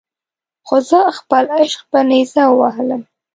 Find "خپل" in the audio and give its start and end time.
1.19-1.45